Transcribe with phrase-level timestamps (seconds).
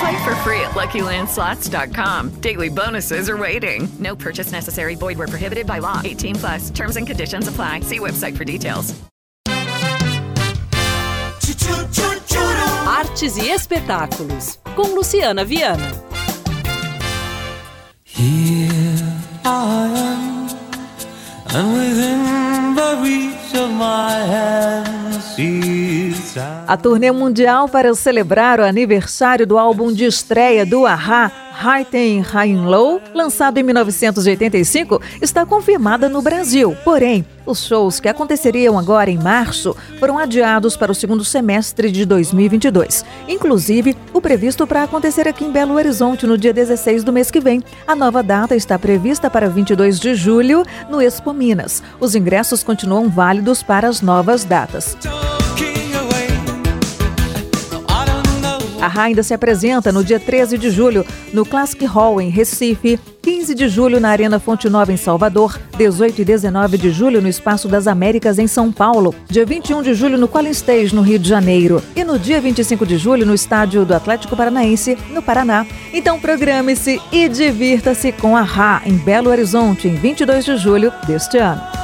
[0.00, 2.40] Play for free at LuckyLandSlots.com.
[2.40, 3.86] Daily bonuses are waiting.
[3.98, 4.94] No purchase necessary.
[4.94, 6.00] Void where prohibited by law.
[6.02, 6.70] 18 plus.
[6.70, 7.80] Terms and conditions apply.
[7.80, 8.94] See website for details.
[12.86, 15.92] Artes e espetáculos com Luciana Vianna.
[18.04, 19.02] Here
[19.44, 20.48] I am,
[21.54, 25.99] and within the reach of my hand, sees
[26.66, 32.20] A turnê mundial para celebrar o aniversário do álbum de estreia do Ahá, High Ten
[32.20, 36.76] High and Low, lançado em 1985, está confirmada no Brasil.
[36.84, 42.04] Porém, os shows que aconteceriam agora em março foram adiados para o segundo semestre de
[42.04, 43.04] 2022.
[43.28, 47.40] Inclusive, o previsto para acontecer aqui em Belo Horizonte no dia 16 do mês que
[47.40, 47.62] vem.
[47.86, 51.82] A nova data está prevista para 22 de julho no Expo Minas.
[51.98, 54.96] Os ingressos continuam válidos para as novas datas.
[58.80, 62.98] A Rá ainda se apresenta no dia 13 de julho no Classic Hall em Recife,
[63.20, 67.28] 15 de julho na Arena Fonte Nova em Salvador, 18 e 19 de julho no
[67.28, 71.18] Espaço das Américas em São Paulo, dia 21 de julho no Collins Stage no Rio
[71.18, 75.66] de Janeiro e no dia 25 de julho no Estádio do Atlético Paranaense no Paraná.
[75.92, 81.36] Então programe-se e divirta-se com a Rá em Belo Horizonte em 22 de julho deste
[81.36, 81.79] ano.